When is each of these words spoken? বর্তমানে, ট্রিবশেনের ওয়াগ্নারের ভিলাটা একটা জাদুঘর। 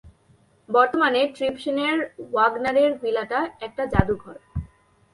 বর্তমানে, 0.69 1.21
ট্রিবশেনের 1.35 1.97
ওয়াগ্নারের 2.31 2.91
ভিলাটা 3.01 3.39
একটা 3.61 3.83
জাদুঘর। 3.85 4.37